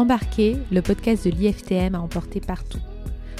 [0.00, 2.80] Embarquez, le podcast de l'IFTM à emporter partout.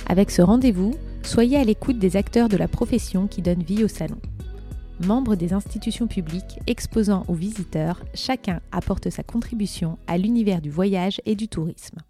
[0.07, 0.93] Avec ce rendez-vous,
[1.23, 4.19] soyez à l'écoute des acteurs de la profession qui donnent vie au salon.
[5.02, 11.23] Membres des institutions publiques, exposants ou visiteurs, chacun apporte sa contribution à l'univers du voyage
[11.25, 12.01] et du tourisme.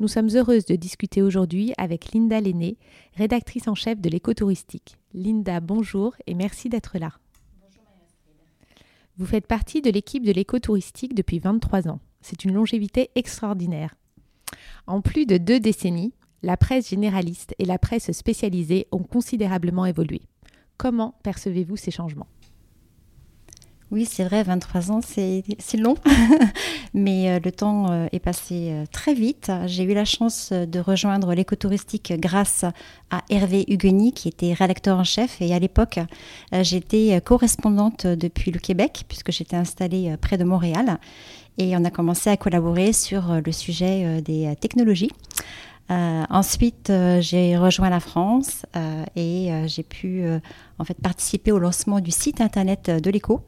[0.00, 2.78] Nous sommes heureuses de discuter aujourd'hui avec Linda Lenné,
[3.14, 4.96] rédactrice en chef de l'écotouristique.
[5.14, 7.12] Linda, bonjour et merci d'être là.
[7.60, 7.84] Bonjour
[9.18, 12.00] Vous faites partie de l'équipe de l'écotouristique depuis 23 ans.
[12.20, 13.94] C'est une longévité extraordinaire.
[14.86, 20.22] En plus de deux décennies, la presse généraliste et la presse spécialisée ont considérablement évolué.
[20.76, 22.28] Comment percevez-vous ces changements?
[23.90, 25.42] Oui, c'est vrai, 23 ans, c'est
[25.78, 25.94] long,
[26.94, 29.50] mais euh, le temps euh, est passé euh, très vite.
[29.64, 32.66] J'ai eu la chance de rejoindre l'écotouristique grâce
[33.10, 35.40] à Hervé Hugueny, qui était rédacteur en chef.
[35.40, 35.98] Et à l'époque,
[36.52, 40.98] j'étais correspondante depuis le Québec, puisque j'étais installée près de Montréal.
[41.58, 45.10] Et on a commencé à collaborer sur le sujet des technologies.
[45.90, 50.24] Euh, ensuite, euh, j'ai rejoint la France euh, et j'ai pu
[50.78, 53.40] en fait participer au lancement du site internet de l'écho.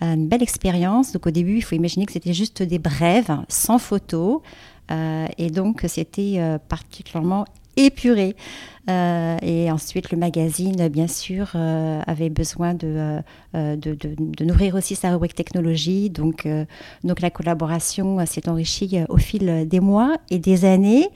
[0.00, 1.12] une belle expérience.
[1.12, 4.40] Donc au début, il faut imaginer que c'était juste des brèves sans photos.
[4.90, 7.44] et donc c'était particulièrement
[7.76, 8.36] épuré.
[8.88, 13.20] Euh, et ensuite, le magazine, bien sûr, euh, avait besoin euh,
[13.52, 16.08] de, de, de, nourrir aussi sa rubrique technologie.
[16.08, 16.46] Donc,
[17.02, 21.08] donc la collaboration s'est enrichie au fil des mois et des années.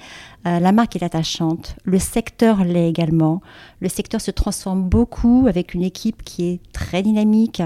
[0.45, 1.77] la marque est attachante.
[1.85, 3.41] Le secteur l'est également.
[3.81, 7.63] Le secteur se transforme beaucoup avec une équipe qui est très dynamique,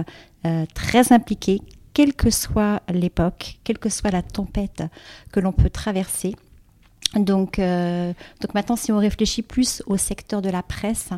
[0.75, 1.61] très impliquée,
[1.95, 4.83] quelle que soit l'époque, quelle que soit la tempête
[5.33, 6.34] que l'on peut traverser.
[7.16, 11.10] Donc, euh, donc maintenant, si on réfléchit plus au secteur de la presse,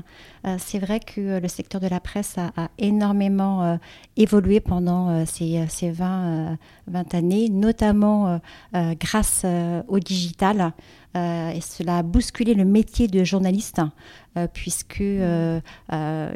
[0.46, 3.76] euh, c'est vrai que le secteur de la presse a, énormément euh,
[4.16, 6.58] évolué pendant ces, ces 20,
[6.88, 8.40] 20, années, notamment
[8.72, 9.44] grâce
[9.88, 10.72] au digital.
[11.14, 13.80] et cela a bousculé le métier de journaliste,
[14.52, 15.02] puisque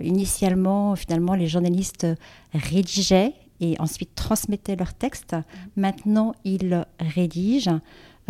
[0.03, 2.07] initialement, finalement, les journalistes
[2.55, 5.37] rédigeaient et ensuite transmettaient leurs textes.
[5.77, 7.81] Maintenant, ils rédigent.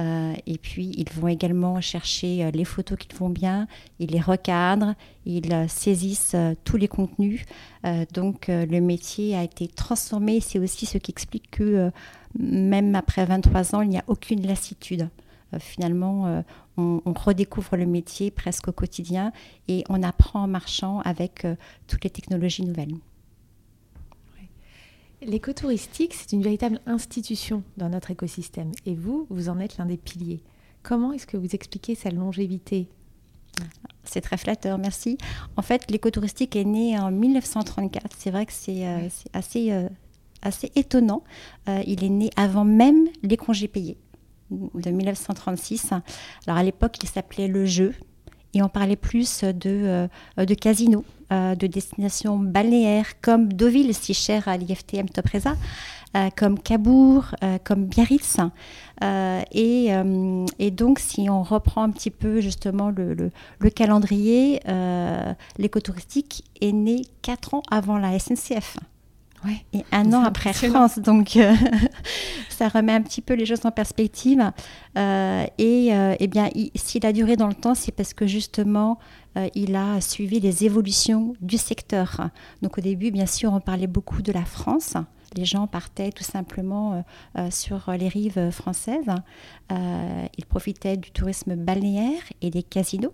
[0.00, 3.66] Euh, et puis, ils vont également chercher euh, les photos qui vont bien,
[3.98, 4.94] ils les recadrent,
[5.26, 7.44] ils euh, saisissent tous les contenus.
[8.12, 10.40] donc, le métier a été transformé.
[10.40, 11.90] C'est aussi ce qui explique que
[12.38, 15.08] même après 23 ans, il n'y a aucune lassitude.
[15.58, 16.44] finalement,
[16.76, 19.32] on, on, redécouvre le métier presque au quotidien
[19.68, 21.46] et on apprend en marchant avec
[21.86, 22.94] toutes les technologies nouvelles.
[25.22, 29.98] L'écotouristique, c'est une véritable institution dans notre écosystème et vous, vous en êtes l'un des
[29.98, 30.42] piliers.
[30.82, 32.88] Comment est-ce que vous expliquez sa longévité?
[34.04, 35.18] C'est très flatteur, merci.
[35.56, 38.16] En fait, l'écotouristique est né en 1934.
[38.18, 39.88] C'est vrai que c'est euh, assez, euh,
[40.40, 41.22] assez étonnant.
[41.68, 43.98] Euh, il est né avant même les congés payés
[44.50, 45.92] de 1936.
[46.46, 47.94] Alors à l'époque, il s'appelait le jeu
[48.54, 51.04] et on parlait plus de, de casino.
[51.32, 55.54] Euh, de destinations balnéaires comme Deauville, si cher à l'IFTM Topresa,
[56.16, 58.38] euh, comme Cabourg, euh, comme Biarritz.
[59.52, 59.92] Et,
[60.72, 64.60] donc, si on reprend un petit peu justement le, le, calendrier,
[65.56, 68.78] l'écotouristique est né quatre ans avant la SNCF.
[69.44, 69.64] Ouais.
[69.72, 71.38] Et un an après France, donc
[72.50, 74.52] ça remet un petit peu les choses en perspective.
[74.96, 75.90] et
[76.20, 78.98] eh bien, s'il a duré dans le temps, c'est parce que justement,
[79.36, 82.30] euh, il a suivi les évolutions du secteur.
[82.62, 84.94] Donc au début, bien sûr, on parlait beaucoup de la France.
[85.36, 87.02] Les gens partaient tout simplement euh,
[87.38, 89.10] euh, sur les rives françaises.
[89.70, 93.12] ils profitaient du tourisme balnéaire et des casinos.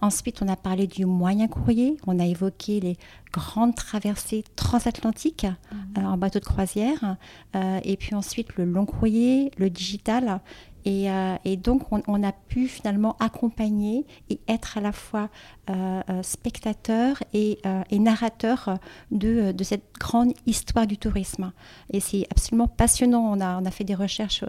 [0.00, 1.98] ensuite, on a parlé du moyen courrier.
[2.06, 2.96] On a évoqué les
[3.32, 6.06] grandes traversées transatlantiques mmh.
[6.06, 7.16] en bateau de croisière.
[7.54, 10.40] et puis ensuite, le long courrier, le digital.
[10.88, 15.28] Euh, et, donc, on, a pu finalement accompagner et être à la fois
[15.70, 17.58] euh, euh, spectateur et,
[17.92, 18.78] narrateur
[19.10, 21.52] de, cette grande histoire du tourisme.
[21.92, 23.32] Et c'est absolument passionnant.
[23.32, 24.44] On a, on a fait des recherches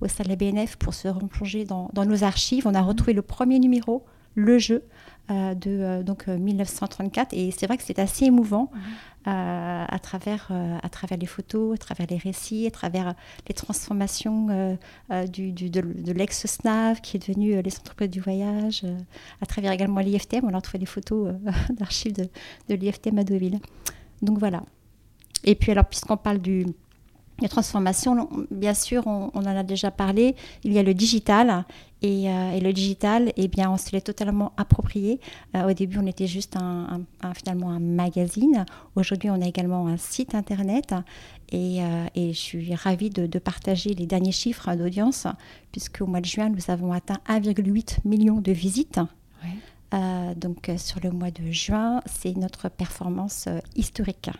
[0.00, 2.66] au sein de la BNF pour se replonger dans, dans nos archives.
[2.66, 4.04] On a retrouvé le premier numéro,
[4.34, 4.84] le jeu,
[5.28, 8.70] de donc 1934 euh, et c'est vrai que c'est assez émouvant
[9.24, 10.50] à travers
[10.82, 13.14] à travers les photos, à travers les récits, à travers
[13.48, 14.76] les transformations
[15.30, 18.84] du, de, l'ex-SNAV qui est devenu les entreprises du voyage,
[19.40, 20.44] à travers également l'IFTM.
[20.44, 21.34] On a retrouvé des photos
[21.70, 22.28] d'archives de,
[22.68, 23.60] de l'IFTM à Deauville.
[24.22, 24.62] Donc voilà.
[25.44, 26.66] Et puis alors puisqu'on parle du
[27.42, 30.36] les transformations, bien sûr, on, en a déjà parlé.
[30.64, 31.64] Il y a le digital.
[32.00, 35.20] Et, euh, le digital, eh bien, on se l'est totalement approprié.
[35.54, 37.02] Euh, au début, on était juste un,
[37.34, 38.64] finalement un magazine.
[38.96, 40.94] Aujourd'hui, on a également un site internet.
[41.50, 45.26] Et, euh, je suis ravie de, partager les derniers chiffres d'audience,
[45.72, 49.00] puisqu'au mois de juin, nous avons atteint 1,8 million de visites.
[50.36, 54.30] donc, sur le mois de juin, c'est notre performance historique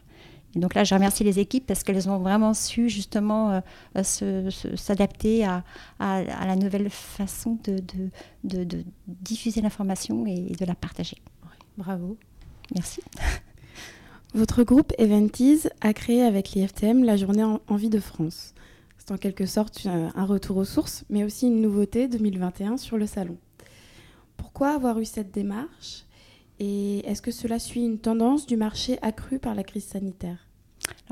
[0.54, 3.62] donc là, je remercie les équipes parce qu'elles ont vraiment su justement
[3.96, 5.64] euh, s'adapter à,
[5.98, 7.82] la nouvelle façon de,
[8.44, 11.16] de, diffuser l'information et de la partager.
[11.78, 12.18] bravo.
[12.74, 13.00] Merci.
[14.34, 18.54] Votre groupe Eventis a créé avec l'IFTM la journée Envie de France.
[18.98, 23.06] C'est en quelque sorte un retour aux sources, mais aussi une nouveauté 2021 sur le
[23.06, 23.36] salon.
[24.36, 26.04] Pourquoi avoir eu cette démarche?
[26.64, 30.46] Et est-ce que cela suit une tendance du marché accrue par la crise sanitaire?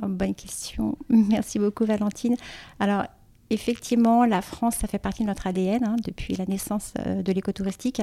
[0.00, 0.96] Bonne question.
[1.08, 2.36] Merci beaucoup Valentine.
[2.78, 3.02] Alors
[3.50, 7.32] effectivement, la France, ça fait partie de notre ADN hein, depuis la naissance euh, de
[7.32, 8.00] l'écotouristique.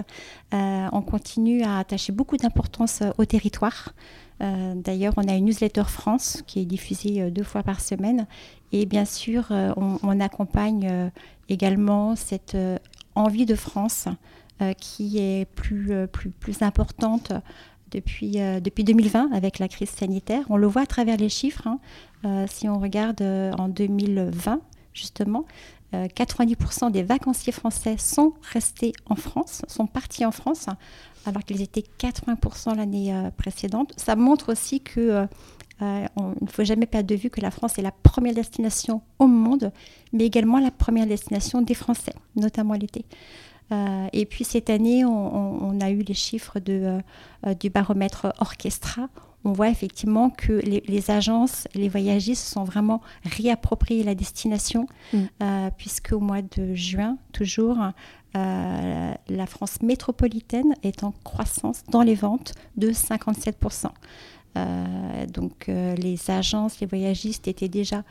[0.54, 3.94] Euh, on continue à attacher beaucoup d'importance euh, au territoire.
[4.40, 8.28] D'ailleurs, on a une newsletter France qui est diffusée deux fois par semaine.
[8.72, 11.10] Et bien sûr, on, accompagne
[11.50, 12.56] également cette
[13.16, 14.08] envie de France
[14.80, 17.32] qui est plus, euh, plus, plus importante
[17.92, 20.44] depuis, euh, depuis 2020 avec la crise sanitaire.
[20.50, 21.68] On le voit à travers les chiffres.
[21.68, 21.80] Hein.
[22.48, 24.60] si on regarde en 2020,
[24.94, 25.46] justement,
[25.94, 30.66] 90% des vacanciers français sont restés en France, sont partis en France,
[31.26, 33.94] alors qu'ils étaient 80% l'année précédente.
[33.96, 35.26] Ça montre aussi que
[35.80, 36.08] il
[36.42, 39.72] ne faut jamais perdre de vue que la France est la première destination au monde,
[40.12, 43.06] mais également la première destination des Français, notamment l'été.
[43.72, 47.00] Euh, et puis cette année, on, a eu les chiffres de,
[47.46, 49.10] euh, du baromètre Orchestra.
[49.44, 55.18] On voit effectivement que les, agences, les voyagistes sont vraiment réappropriés la destination, mm.
[55.42, 57.78] euh, puisque au mois de juin, toujours,
[58.34, 63.88] la France métropolitaine est en croissance dans les ventes de 57%.
[65.34, 68.04] donc les agences, les voyagistes étaient déjà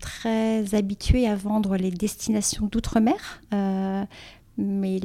[0.00, 3.42] très habitués à vendre les destinations d'outre-mer
[4.60, 5.00] mais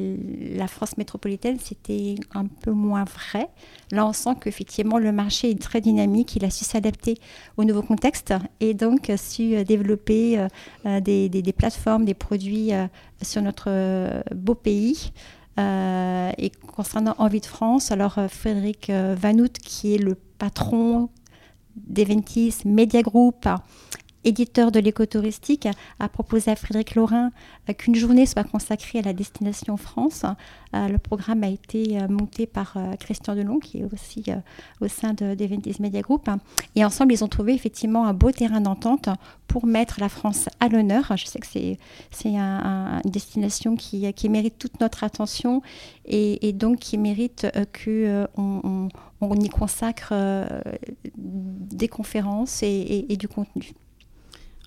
[0.54, 3.48] la France métropolitaine, c'était un peu moins vrai.
[3.90, 7.14] Là, on sent qu'effectivement, le marché est très dynamique, il a su s'adapter
[7.56, 10.48] au nouveau contexte et donc su euh, développer euh,
[10.86, 12.70] euh, des, plateformes, des produits
[13.22, 13.70] sur notre
[14.34, 15.12] beau pays.
[15.58, 21.08] et concernant Envie de France, alors Frédéric Vanout, qui est le patron
[21.76, 23.48] d'Eventis Media Group,
[24.26, 25.68] éditeur de l'écotouristique,
[26.00, 27.30] a proposé à Frédéric Laurin
[27.70, 30.24] euh, qu'une journée soit consacrée à la destination France.
[30.74, 34.24] Euh, le programme a été euh, monté par Christian Delon, qui est aussi
[34.80, 36.28] au sein d'Eventis Media Group.
[36.74, 39.08] Et ensemble, ils ont trouvé effectivement un beau terrain d'entente
[39.46, 41.16] pour mettre la France à l'honneur.
[41.16, 41.78] Je sais que c'est
[42.24, 45.62] une destination qui, qui, mérite toute notre attention
[46.04, 48.88] et, donc qui mérite qu'on
[49.20, 50.12] on, y consacre
[51.16, 53.74] des conférences et du contenu.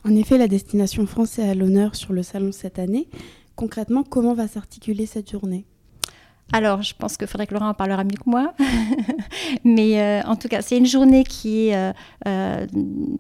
[0.06, 3.10] En effet, la destination France est à l'honneur sur le salon cette année.
[3.56, 5.66] Concrètement, comment va s'articuler cette journée?
[6.52, 8.54] Alors, je pense que Laurent en parlera mieux que moi.
[9.64, 11.94] Mais euh, en tout cas, c'est une journée qui est euh,
[12.28, 12.66] euh,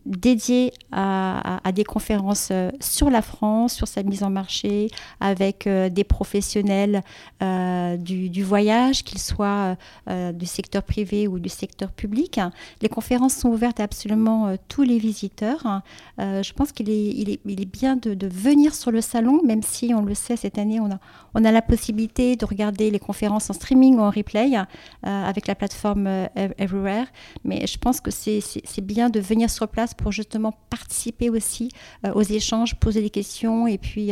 [0.05, 4.89] dédiée à, des conférences sur la France, sur sa mise en marché,
[5.19, 7.03] avec des professionnels
[7.39, 9.77] du, voyage, qu'ils soient
[10.07, 12.39] du secteur privé ou du secteur public.
[12.81, 15.81] Les conférences sont ouvertes à absolument tous les visiteurs.
[16.18, 20.35] je pense qu'il est, bien de, venir sur le salon, même si on le sait,
[20.35, 24.56] cette année, on a la possibilité de regarder les conférences en streaming ou en replay
[24.56, 24.64] euh,
[25.04, 27.06] avec la plateforme euh, Everywhere.
[27.44, 28.42] Mais je pense que c'est
[28.81, 31.69] bien de venir sur place pour justement participer aussi
[32.06, 34.11] euh, aux échanges, poser des questions et puis,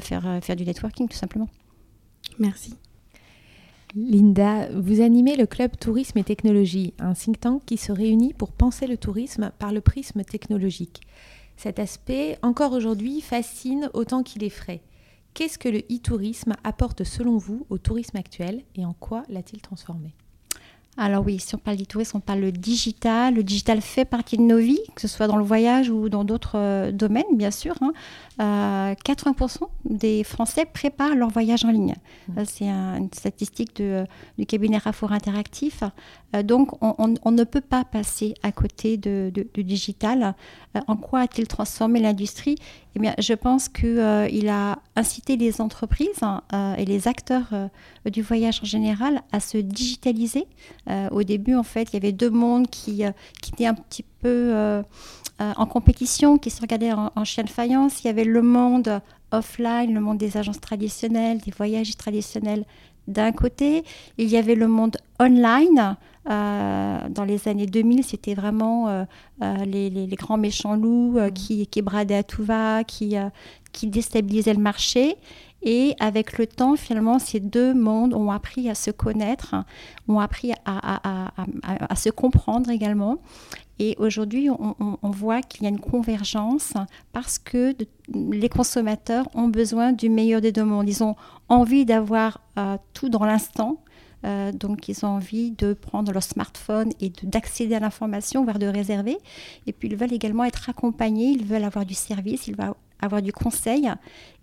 [0.00, 1.48] faire, faire du networking tout simplement.
[2.38, 2.74] Merci.
[3.94, 8.52] Linda, vous animez le club Tourisme et Technologie, un think tank qui se réunit pour
[8.52, 11.00] penser le tourisme par le prisme technologique.
[11.56, 14.82] Cet aspect, encore aujourd'hui, fascine autant qu'il effraie.
[15.36, 20.14] Qu'est-ce que le e-tourisme apporte selon vous au tourisme actuel et en quoi l'a-t-il transformé?
[20.96, 23.34] Alors oui, si on parle d'e-tourisme, on parle le digital.
[23.34, 26.24] Le digital fait partie de nos vies, que ce soit dans le voyage ou dans
[26.24, 27.74] d'autres euh, domaines, bien sûr.
[28.38, 28.94] 80% hein.
[29.60, 31.94] euh, des Français préparent leur voyage en ligne.
[32.28, 32.44] Mmh.
[32.44, 33.82] C'est une statistique
[34.38, 35.82] du cabinet Rafour Interactif.
[36.44, 40.34] donc, on, ne peut pas passer à côté de, du digital.
[40.86, 42.56] en quoi a-t-il transformé l'industrie?
[42.94, 46.20] Eh bien, je pense qu'il a incité les entreprises
[46.78, 47.48] et les acteurs
[48.06, 50.46] du voyage en général à se digitaliser.
[51.10, 53.02] au début, en fait, il y avait deux mondes qui,
[53.42, 54.82] qui étaient un petit peu
[55.38, 58.02] euh, en compétition qui se regardaient en, en chien de faïence.
[58.02, 59.02] Il y avait le monde
[59.36, 62.64] offline, le monde des agences traditionnelles, des voyages traditionnels
[63.08, 63.84] d'un côté.
[64.18, 65.96] Il y avait le monde online.
[66.28, 69.04] Euh, dans les années 2000, c'était vraiment euh,
[69.64, 71.30] les, grands méchants loups mmh.
[71.32, 73.14] qui, qui, bradaient à tout va, qui,
[73.72, 75.16] qui déstabilisaient le marché.
[75.62, 79.54] Et avec le temps, finalement, ces deux mondes ont appris à se connaître,
[80.06, 83.18] ont appris à, se comprendre également.
[83.78, 86.72] Et aujourd'hui, on, voit qu'il y a une convergence
[87.12, 87.74] parce que
[88.12, 90.88] les consommateurs ont besoin du meilleur des deux mondes.
[90.88, 91.16] Ils ont
[91.48, 93.82] envie d'avoir euh, tout dans l'instant.
[94.24, 98.66] Euh, donc, ils ont envie de prendre leur smartphone et d'accéder à l'information, voire de
[98.66, 99.18] réserver.
[99.66, 102.50] Et puis, ils veulent également être accompagnés, ils veulent avoir du service,
[103.00, 103.90] avoir du conseil.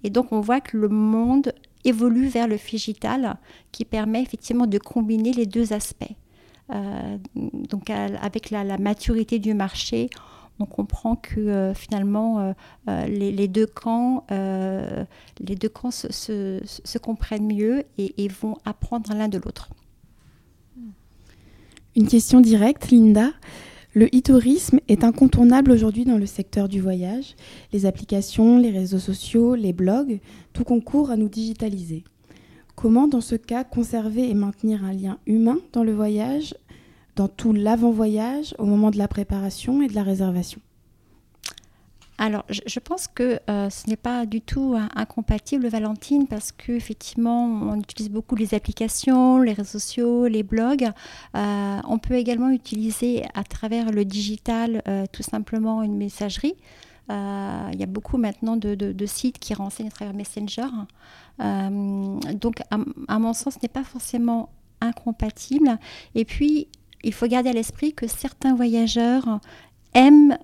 [0.04, 3.38] Et donc, on voit que le monde évolue vers le digital
[3.72, 6.14] qui permet effectivement de combiner les deux aspects.
[6.72, 10.10] Euh, donc avec la, maturité du marché,
[10.60, 12.54] on comprend que euh, finalement
[12.88, 19.38] euh, les, deux camps, les deux camps se, comprennent mieux et, vont apprendre l'un de
[19.38, 19.70] l'autre.
[21.96, 23.30] Une question directe, Linda.
[23.96, 27.36] Le e-tourisme est incontournable aujourd'hui dans le secteur du voyage.
[27.74, 30.20] Les applications, les réseaux sociaux, les blogs,
[30.52, 32.04] tout concourt à nous digitaliser.
[32.76, 36.56] Comment, dans ce cas, conserver et maintenir un lien humain dans le voyage,
[37.16, 40.60] dans tout l'avant-voyage, au moment de la préparation et de la réservation?
[42.24, 47.78] Alors, je, pense que euh, ce n'est pas du tout incompatible, Valentine, parce qu'effectivement, on
[47.78, 50.90] utilise beaucoup les applications, les réseaux sociaux, les blogs.
[51.36, 56.56] Euh, on peut également utiliser à travers le digital euh, tout simplement une messagerie.
[57.10, 60.70] Il y a beaucoup maintenant de, sites qui renseignent à travers Messenger.
[61.40, 64.48] donc, à, mon sens, ce n'est pas forcément
[64.80, 65.78] incompatible.
[66.16, 66.70] Et puis,
[67.04, 69.42] il faut garder à l'esprit que certains voyageurs
[69.94, 70.38] aiment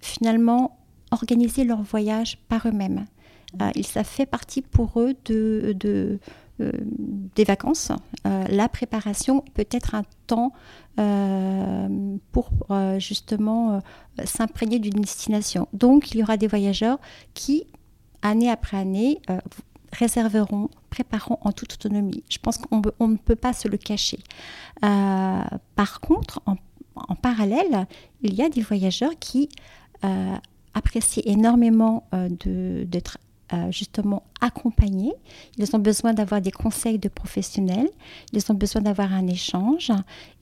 [0.00, 0.78] finalement
[1.14, 3.06] organiser leur voyage par eux-mêmes.
[3.62, 5.76] Euh, ça fait partie pour eux de,
[6.60, 6.72] euh,
[7.34, 7.92] des vacances.
[8.26, 10.52] Euh, la préparation peut être un temps
[12.30, 12.50] pour
[12.98, 13.80] justement
[14.24, 15.66] s'imprégner d'une destination.
[15.72, 17.00] Donc il y aura des voyageurs
[17.34, 17.64] qui,
[18.22, 19.20] année après année,
[19.94, 22.22] réserveront, prépareront en toute autonomie.
[22.28, 24.18] Je pense qu'on ne peut pas se le cacher.
[24.84, 25.42] Euh,
[25.74, 26.56] par contre, en,
[27.16, 27.86] parallèle,
[28.22, 29.48] il y a des voyageurs qui
[30.04, 30.36] euh,
[30.74, 32.28] apprécient énormément euh,
[32.84, 33.18] d'être
[33.70, 35.12] justement accompagnés.
[35.58, 37.88] Ils ont besoin d'avoir des conseils de professionnels,
[38.32, 39.92] ils ont besoin d'avoir un échange.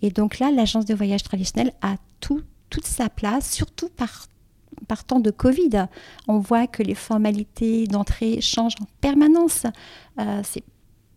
[0.01, 4.29] Et donc là, l'agence de voyage traditionnelle a tout, toute sa place, surtout par
[4.89, 5.87] par temps de Covid.
[6.29, 9.67] On voit que les formalités d'entrée changent en permanence.
[10.19, 10.43] Euh,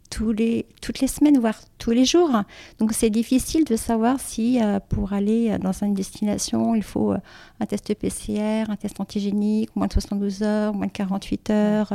[0.10, 2.32] toutes les semaines, voire tous les jours.
[2.80, 7.18] Donc c'est difficile de savoir si euh, pour aller dans une destination, il faut euh,
[7.60, 11.94] un test PCR, un test antigénique, moins de 72 heures, moins de 48 heures,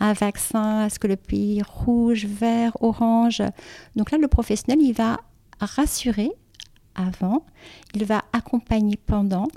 [0.00, 3.42] un vaccin, est-ce que le pays rouge, vert, orange?
[3.96, 5.18] Donc là, le professionnel, il va
[5.60, 6.30] rassurer
[6.94, 7.44] avant,
[7.94, 9.48] il va accompagner pendant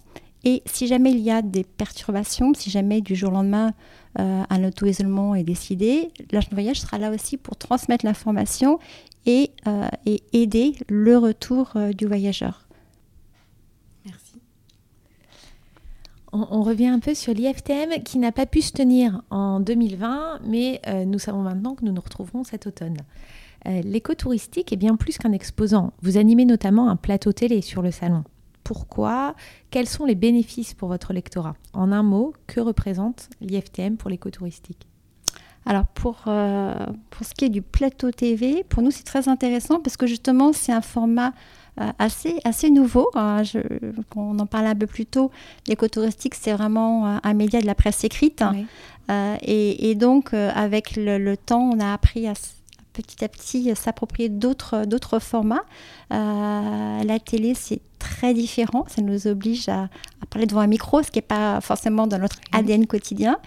[0.46, 3.74] et si jamais il y a des perturbations, si jamais du jour au lendemain
[4.20, 8.80] euh, un auto-isolement est décidé, l'agent de voyage sera là aussi pour transmettre l'information
[9.26, 9.88] et, euh,
[10.34, 12.68] aider le retour euh, du voyageur.
[14.06, 14.40] Merci.
[16.32, 20.82] On, revient un peu sur l'IFTM qui n'a pas pu se tenir en 2020, mais
[21.06, 22.98] nous savons maintenant que nous nous retrouverons cet automne.
[23.66, 25.94] L'écotouristique est bien plus qu'un exposant.
[26.02, 28.26] Vous animez notamment un plateau télé sur le salon
[28.66, 29.36] pourquoi,
[29.70, 31.56] quels sont les bénéfices pour votre lectorat?
[31.74, 34.88] En un mot, que représente l'IFTM pour l'écotouristique
[35.66, 36.76] alors pour, euh,
[37.10, 40.54] pour ce qui est du plateau TV, pour nous c'est très intéressant parce que justement
[40.54, 41.34] c'est un format
[41.82, 43.10] euh, assez, assez nouveau.
[43.16, 43.42] Hein.
[44.16, 45.32] on en parlait un peu plus tôt.
[45.68, 48.44] L'écotouristique c'est vraiment un média de la presse écrite.
[49.10, 52.34] Euh, et, donc avec le, temps on a appris à
[52.94, 55.64] petit à petit s'approprier d'autres, d'autres formats.
[56.12, 57.82] la télé c'est
[58.26, 58.86] très différent.
[58.88, 59.90] Ça nous oblige à,
[60.30, 63.38] parler devant un micro, ce qui n'est pas forcément dans notre ADN quotidien.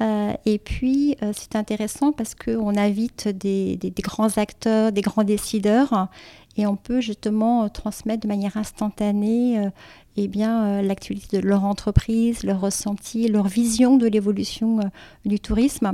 [0.00, 6.08] et puis, c'est intéressant parce qu'on invite des, des, grands acteurs, des grands décideurs,
[6.56, 9.70] et on peut justement transmettre de manière instantanée
[10.16, 14.82] eh bien, euh, l'actualité de leur entreprise, leur ressenti, leur vision de l'évolution euh,
[15.24, 15.92] du tourisme.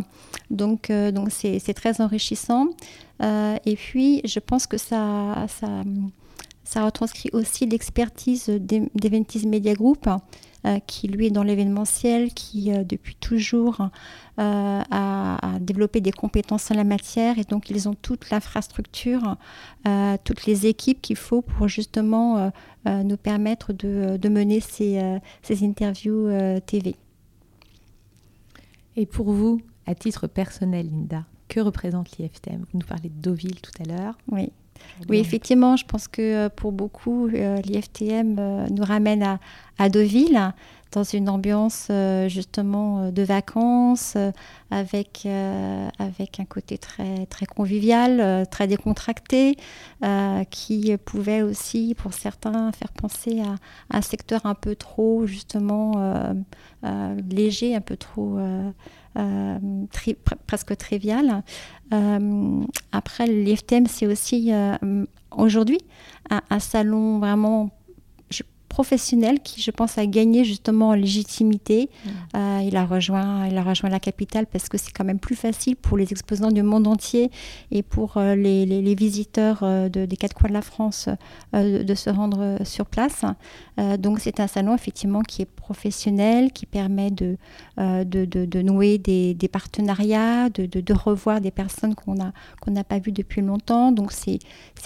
[0.50, 2.68] Donc, euh, donc c'est, très enrichissant.
[3.20, 5.68] et puis, je pense que ça, ça,
[6.68, 10.06] ça retranscrit aussi l'expertise d'Eventis Media Group
[10.66, 16.70] euh, qui lui est dans l'événementiel, qui euh, depuis toujours euh, a, développé des compétences
[16.70, 19.36] en la matière et donc ils ont toute l'infrastructure,
[20.24, 22.52] toutes les équipes qu'il faut pour justement
[22.84, 26.28] nous permettre de, mener ces, ces interviews
[26.66, 26.96] TV.
[28.96, 32.58] Et pour vous, à titre personnel, Linda, que représente l'IFTM?
[32.58, 34.18] Vous nous parlez de Deauville tout à l'heure.
[34.30, 34.52] Oui.
[35.08, 39.38] Oui, effectivement, je pense que euh, pour beaucoup, euh, l'IFTM euh, nous ramène à,
[39.78, 40.52] à, Deauville,
[40.92, 41.90] dans une ambiance
[42.28, 44.16] justement de vacances,
[44.70, 45.28] avec,
[45.98, 49.58] avec un côté très, très convivial, très décontracté,
[50.50, 53.56] qui pouvait aussi, pour certains, faire penser à,
[53.94, 56.32] un secteur un peu trop, justement,
[57.30, 58.38] léger, un peu trop
[59.18, 59.58] euh,
[60.46, 61.42] presque trivial.
[61.92, 64.76] Euh, après, l'IFTM, c'est aussi euh,
[65.36, 65.80] aujourd'hui
[66.30, 67.70] un, salon vraiment
[68.78, 71.90] professionnel qui, je pense, a gagné justement en légitimité.
[71.90, 72.10] Mmh.
[72.36, 75.34] Euh, il, a rejoint, il a rejoint la capitale parce que c'est quand même plus
[75.34, 77.32] facile pour les exposants du monde entier
[77.72, 81.08] et pour euh, les, les, visiteurs euh, de, des quatre coins de la France
[81.52, 83.24] de, se rendre sur place.
[83.98, 87.36] donc c'est un salon effectivement qui est professionnel, qui permet de,
[87.78, 92.98] de, de, nouer des, des partenariats, de, revoir des personnes qu'on n'a qu'on n'a pas
[93.00, 93.90] vues depuis longtemps.
[93.90, 94.38] Donc c'est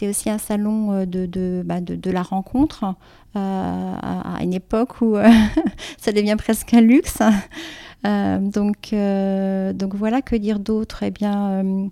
[0.09, 2.85] aussi un salon de, bah, de, la rencontre
[3.35, 5.29] à, une époque où euh,
[5.99, 7.19] ça devient presque un luxe.
[8.07, 11.03] Euh, donc, euh, voilà, que dire d'autre?
[11.03, 11.91] Eh bien,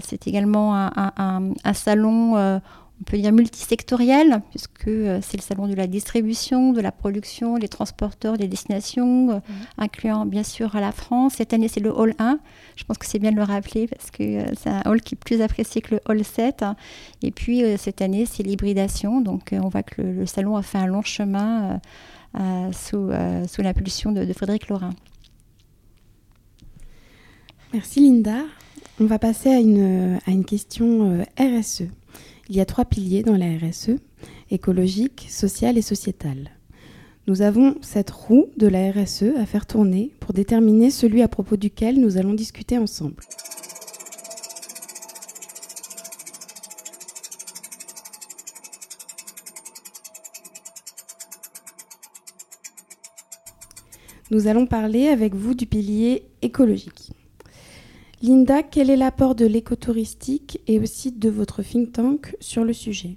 [0.00, 2.60] c'est également un salon
[3.00, 7.56] on peut dire multisectoriel, puisque euh, c'est le salon de la distribution, de la production,
[7.56, 9.42] les transporteurs, les destinations, euh, mhm.
[9.78, 11.34] incluant bien sûr la France.
[11.34, 12.38] Cette année, c'est le hall 1.
[12.74, 15.14] Je pense que c'est bien de le rappeler parce que euh, c'est un hall qui
[15.14, 16.64] est plus apprécié que le hall 7.
[17.22, 19.20] Et puis, cette année, c'est l'hybridation.
[19.20, 21.80] Donc, on voit que le, salon a fait un long chemin
[22.72, 23.10] sous,
[23.48, 24.90] sous l'impulsion de, de Frédéric Laurin.
[27.72, 28.42] Merci Linda.
[29.00, 31.84] On va passer à une, à une question RSE.
[32.48, 33.96] Il y a trois piliers dans la RSE,
[34.50, 36.50] écologique, social et sociétal.
[37.26, 41.56] Nous avons cette roue de la RSE à faire tourner pour déterminer celui à propos
[41.56, 43.24] duquel nous allons discuter ensemble.
[54.30, 57.10] Nous allons parler avec vous du pilier écologique.
[58.22, 63.16] Linda, quel est l'apport de l'écotouristique et aussi de votre think tank sur le sujet?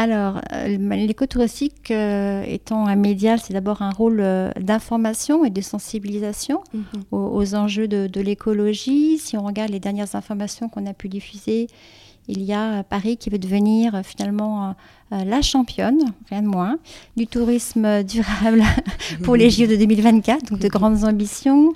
[0.00, 5.60] Alors, euh, l'écotouristique euh, étant un média, c'est d'abord un rôle euh, d'information et de
[5.60, 6.84] sensibilisation mhm.
[7.10, 9.18] aux, enjeux de, de l'écologie.
[9.18, 11.66] Si on regarde les dernières informations qu'on a pu diffuser,
[12.30, 14.74] il y a Paris qui veut devenir finalement
[15.10, 16.78] la championne, rien de moins,
[17.16, 18.62] du tourisme durable
[19.24, 21.72] pour les JO de 2024, donc de grandes ambitions.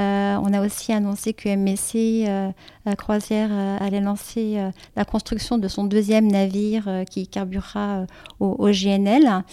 [0.00, 2.52] Euh, on a aussi annoncé que MSC euh,
[2.96, 4.56] Croisière euh, allait lancer
[4.94, 8.06] la construction de son deuxième navire qui carburera
[8.38, 9.44] au, GNL.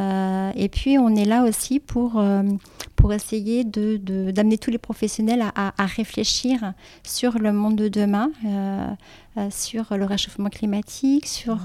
[0.00, 2.22] Et puis on est là aussi pour,
[2.96, 6.72] pour essayer d'amener tous les professionnels à, réfléchir
[7.04, 8.30] sur le monde de demain,
[9.50, 11.58] sur le réchauffement climatique, sur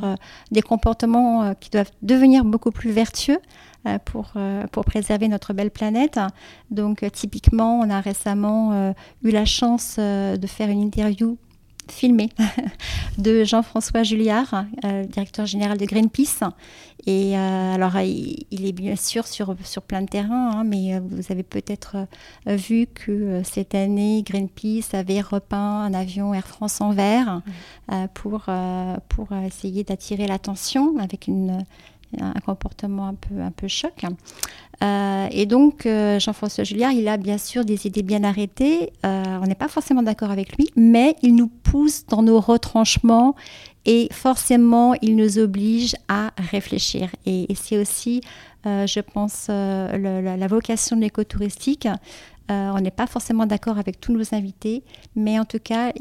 [0.52, 3.40] des comportements qui doivent devenir beaucoup plus vertueux
[3.88, 6.20] euh, pour, euh, pour préserver notre belle planète.
[6.70, 11.38] Donc euh, typiquement, on a récemment eu la chance de faire une interview
[11.92, 12.30] filmée
[13.18, 14.66] de Jean-François Julliard,
[15.10, 16.44] directeur général de Greenpeace.
[17.08, 21.44] Et alors, il, est bien sûr sur, sur plein de terrains, hein, mais vous avez
[21.44, 22.08] peut-être
[22.46, 27.42] vu que cette année, Greenpeace avait repeint un avion Air France en vert
[27.90, 27.94] mmh.
[28.14, 28.46] pour,
[29.08, 31.64] pour essayer d'attirer l'attention avec une
[32.20, 34.06] un comportement un peu, un peu choc.
[34.82, 38.94] Euh, et donc, euh, Jean-François Julliard, il a bien sûr des idées bien arrêtées.
[39.06, 43.36] Euh, on n'est pas forcément d'accord avec lui, mais il nous pousse dans nos retranchements
[43.86, 47.10] et forcément, il nous oblige à réfléchir.
[47.26, 48.22] Et, c'est aussi,
[48.66, 51.88] je pense, la, vocation de l'écotouristique.
[52.50, 54.84] on n'est pas forcément d'accord avec tous nos invités,
[55.16, 55.92] mais en tout cas,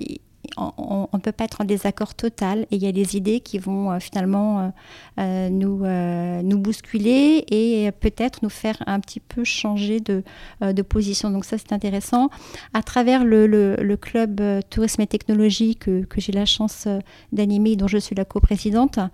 [0.77, 3.59] on ne peut pas être en désaccord total et il y a des idées qui
[3.59, 4.73] vont finalement
[5.16, 10.23] nous, nous bousculer et peut-être nous faire un petit peu changer de,
[10.61, 11.31] de position.
[11.31, 12.31] Donc ça, c'est intéressant.
[12.75, 14.40] À travers le, le, club
[14.71, 16.88] tourisme et technologie que, que j'ai la chance
[17.33, 19.09] d'animer, dont je suis la coprésidente, euh,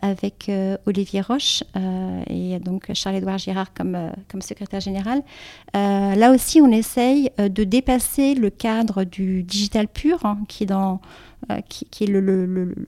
[0.00, 5.22] avec euh, Olivier Roche euh, et donc Charles-Édouard Girard comme, comme secrétaire général.
[5.74, 10.72] là aussi, on essaye de dépasser le cadre du digital pur, hein, qui est,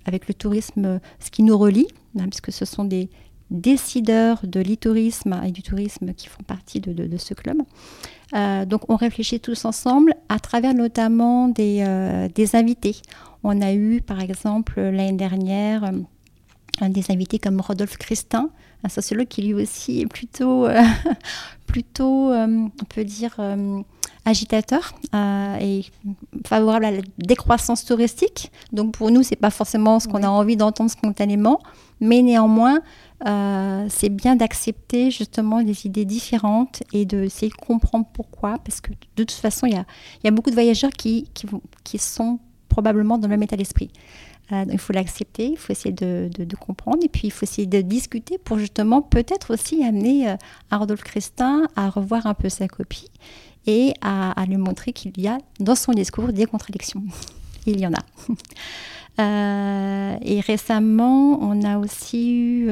[0.06, 3.08] avec le tourisme, ce qui nous relie, hein, puisque ce sont des
[3.50, 7.58] décideurs de l'e-tourisme et du tourisme qui font partie de, ce club.
[8.66, 11.82] donc on réfléchit tous ensemble à travers notamment des,
[12.54, 12.96] invités.
[13.42, 15.92] On a eu par exemple l'année dernière
[16.82, 18.50] des invités comme Rodolphe Christin,
[18.82, 20.82] un sociologue qui lui aussi est plutôt, euh,
[21.66, 23.80] plutôt euh, on peut dire, euh,
[24.24, 24.94] agitateur
[25.60, 25.84] et
[26.46, 28.50] favorable à la décroissance touristique.
[28.72, 31.60] Donc pour nous, c'est pas forcément ce qu'on a envie d'entendre spontanément,
[32.00, 32.80] mais néanmoins,
[33.90, 39.24] c'est bien d'accepter justement des idées différentes et d'essayer de comprendre pourquoi, parce que de
[39.24, 39.84] toute façon, il y a,
[40.24, 41.46] y a, beaucoup de voyageurs qui, qui,
[41.84, 42.38] qui sont
[42.70, 43.90] probablement dans le même état d'esprit.
[44.52, 47.80] Euh, il faut l'accepter, il faut essayer de, comprendre et puis il faut essayer de
[47.80, 50.36] discuter pour justement peut-être aussi amener euh,
[50.70, 53.10] Rodolphe Christin à revoir un peu sa copie
[53.66, 57.02] et à, lui montrer qu'il y a dans son discours des contradictions.
[57.66, 58.02] il y en a.
[59.20, 62.68] Euh, et récemment, on a aussi eu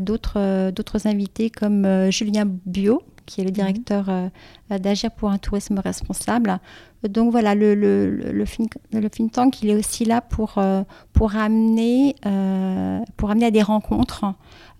[0.00, 3.54] d'autres invités comme Julien Bio, qui est le mhm.
[3.54, 4.30] directeur
[4.70, 6.58] d'Agir pour un tourisme responsable,
[7.08, 10.82] donc voilà, le, le, le, think, le, think, tank, il est aussi là pour, euh,
[11.12, 14.24] pour, amener, euh, pour amener à des rencontres,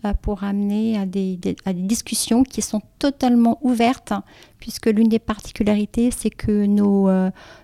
[0.04, 4.12] euh, pour amener à des, à des, discussions qui sont totalement ouvertes,
[4.60, 7.08] puisque l'une des particularités, c'est que nos,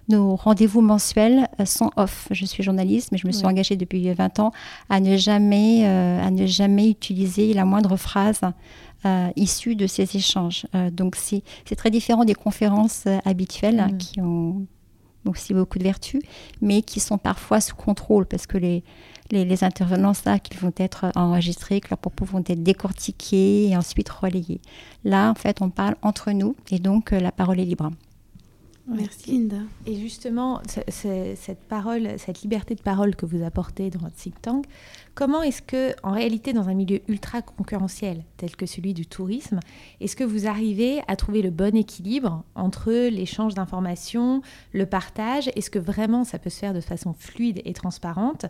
[0.08, 2.28] nos rendez-vous mensuels sont off.
[2.30, 4.52] Je suis journaliste, mais je me suis engagée depuis 20 ans
[4.88, 8.42] à ne jamais, à ne jamais utiliser la moindre phrase
[9.04, 10.66] euh, issus de ces échanges.
[10.74, 13.98] Euh, donc c'est très différent des conférences euh, habituelles mm.
[13.98, 14.66] qui ont
[15.26, 16.22] aussi beaucoup de vertus,
[16.60, 18.82] mais qui sont parfois sous contrôle parce que les,
[19.30, 24.08] les, intervenants savent qu'ils vont être enregistrés, que leurs propos vont être décortiqués et ensuite
[24.08, 24.60] relayés.
[25.04, 27.90] Là, en fait, on parle entre nous et donc la parole est libre.
[28.86, 29.58] Merci Linda.
[29.86, 34.66] Et justement, cette parole, cette liberté de parole que vous apportez dans votre think tank,
[35.14, 39.60] comment est-ce que, en réalité, dans un milieu ultra concurrentiel tel que celui du tourisme,
[40.00, 44.42] est-ce que vous arrivez à trouver le bon équilibre entre l'échange d'informations,
[44.72, 45.48] le partage?
[45.54, 48.46] Est-ce que vraiment ça peut se faire de façon fluide et transparente?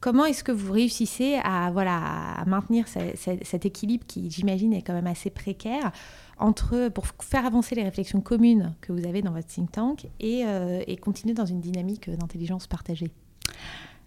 [0.00, 1.96] Comment est-ce que vous réussissez à, voilà,
[2.36, 5.90] à maintenir cet équilibre qui, j'imagine, est quand même assez précaire
[6.38, 10.44] entre, pour faire avancer les réflexions communes que vous avez dans votre think tank et,
[10.44, 13.10] euh, et continuer dans une dynamique d'intelligence partagée?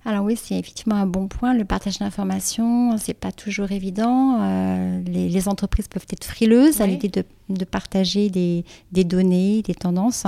[0.05, 1.53] Alors oui, c'est effectivement un bon point.
[1.53, 4.39] Le partage d'informations, c'est pas toujours évident.
[4.41, 9.75] Euh, les, entreprises peuvent être frileuses à l'idée de, de, partager des, des, données, des
[9.75, 10.25] tendances.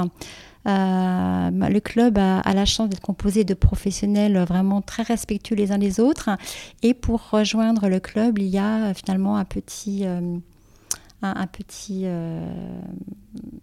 [0.67, 5.77] Euh, le club a, la chance d'être composé de professionnels vraiment très respectueux les uns
[5.77, 6.29] des autres.
[6.83, 10.05] Et pour rejoindre le club, il y a finalement un petit
[11.23, 12.39] un, petit euh,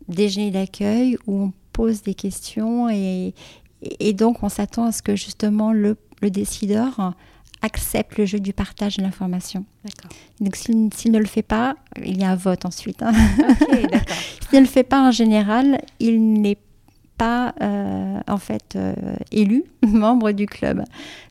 [0.08, 3.34] déjeuner d'accueil où on pose des questions et,
[3.82, 7.14] et donc on s'attend à ce que justement le, le, décideur
[7.62, 9.64] accepte le jeu du partage de l'information.
[10.40, 13.02] Donc s'il ne le fait pas, il y a un vote ensuite.
[13.02, 13.12] Hein.
[14.48, 16.58] s'il ne le fait pas en général, il n'est
[17.18, 18.94] pas euh, en fait euh,
[19.32, 20.84] élu membre du club.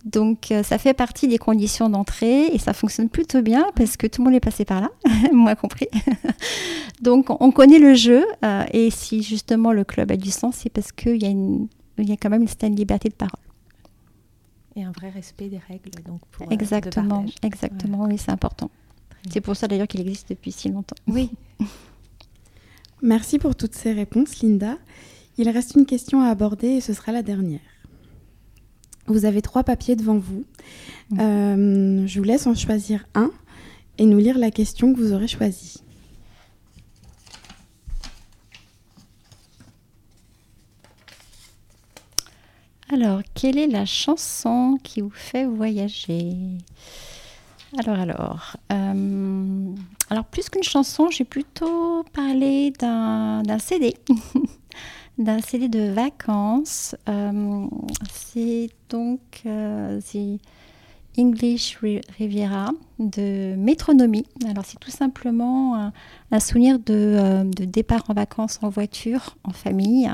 [0.05, 4.05] Donc euh, ça fait partie des conditions d'entrée et ça fonctionne plutôt bien parce que
[4.05, 4.91] tout le monde est passé par là,
[5.31, 5.87] moi compris.
[7.01, 8.25] Donc on connaît le jeu
[8.73, 12.09] et si justement le club a du sens, c'est parce qu'il y, a une, il
[12.09, 13.39] y a quand même une certaine liberté de parole.
[14.75, 15.89] Et un vrai respect des règles.
[16.05, 18.69] Donc pour, exactement, exactement, oui, c'est important.
[19.29, 20.95] C'est pour ça d'ailleurs qu'il existe depuis si longtemps.
[21.07, 21.31] Oui.
[23.01, 24.77] Merci pour toutes ces réponses, Linda.
[25.37, 27.59] Il reste une question à aborder et ce sera la dernière.
[29.05, 30.43] Vous avez trois papiers devant vous.
[31.19, 33.31] Euh, je vous laisse en choisir un
[33.97, 35.81] et nous lire la question que vous aurez choisie.
[42.91, 46.33] Alors, quelle est la chanson qui vous fait voyager?
[47.77, 48.57] Alors, alors.
[48.71, 49.75] Euh,
[50.09, 53.93] alors, plus qu'une chanson, j'ai plutôt parlé d'un CD.
[55.17, 56.95] d'un CD de vacances.
[57.09, 57.65] Euh,
[58.11, 59.99] c'est donc euh,
[61.17, 61.79] English
[62.17, 64.25] Riviera de Métronomie.
[64.47, 65.91] Alors c'est tout simplement
[66.31, 70.11] un, souvenir de, de, départ en vacances en voiture, en famille,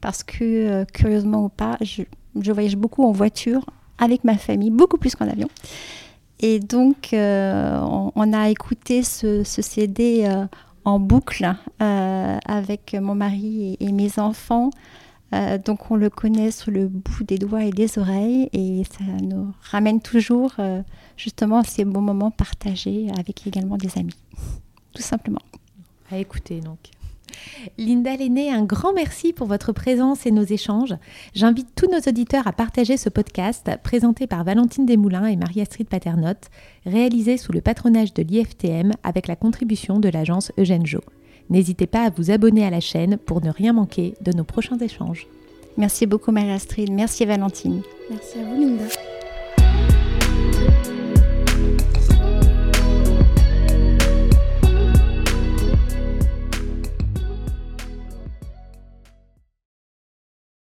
[0.00, 3.64] parce que curieusement ou pas, je voyage beaucoup en voiture
[3.98, 5.48] avec ma famille, beaucoup plus qu'en avion.
[6.40, 10.28] Et donc, on, a écouté ce, CD
[10.84, 14.70] en boucle avec mon mari et mes enfants.
[15.34, 19.04] Euh, donc on le connaît sur le bout des doigts et des oreilles et ça
[19.22, 20.82] nous ramène toujours euh,
[21.16, 24.16] justement à ces bons moments partagés avec également des amis,
[24.94, 25.40] tout simplement.
[26.10, 26.90] À écouter donc.
[27.78, 30.94] Linda Lenné, un grand merci pour votre présence et nos échanges.
[31.34, 36.50] J'invite tous nos auditeurs à partager ce podcast présenté par Valentine Desmoulins et Marie-Astrid Paternotte,
[36.86, 41.00] réalisé sous le patronage de l'IFTM avec la contribution de l'agence Eugène Jo.
[41.50, 44.78] N'hésitez pas à vous abonner à la chaîne pour ne rien manquer de nos prochains
[44.78, 45.26] échanges.
[45.76, 47.82] Merci beaucoup Marie-Astrid, merci Valentine.
[48.10, 48.84] Merci à vous Linda.